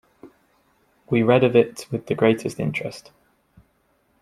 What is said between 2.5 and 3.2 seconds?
interest.